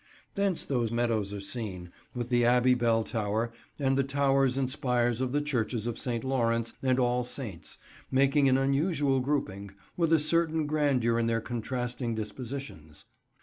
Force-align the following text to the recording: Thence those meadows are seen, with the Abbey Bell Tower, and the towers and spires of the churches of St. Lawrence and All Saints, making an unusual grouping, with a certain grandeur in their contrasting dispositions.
Thence 0.33 0.65
those 0.65 0.91
meadows 0.91 1.31
are 1.31 1.39
seen, 1.39 1.91
with 2.15 2.29
the 2.29 2.43
Abbey 2.43 2.73
Bell 2.73 3.03
Tower, 3.03 3.51
and 3.77 3.95
the 3.95 4.03
towers 4.03 4.57
and 4.57 4.67
spires 4.67 5.21
of 5.21 5.31
the 5.31 5.41
churches 5.43 5.85
of 5.85 5.99
St. 5.99 6.23
Lawrence 6.23 6.73
and 6.81 6.97
All 6.97 7.23
Saints, 7.23 7.77
making 8.09 8.49
an 8.49 8.57
unusual 8.57 9.19
grouping, 9.19 9.69
with 9.95 10.11
a 10.11 10.17
certain 10.17 10.65
grandeur 10.65 11.19
in 11.19 11.27
their 11.27 11.39
contrasting 11.39 12.15
dispositions. 12.15 13.05